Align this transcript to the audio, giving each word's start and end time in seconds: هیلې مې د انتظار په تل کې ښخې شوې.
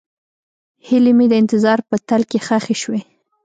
هیلې 0.87 1.11
مې 1.17 1.25
د 1.29 1.33
انتظار 1.41 1.79
په 1.89 1.95
تل 2.07 2.21
کې 2.29 2.39
ښخې 2.45 2.75
شوې. 2.81 2.99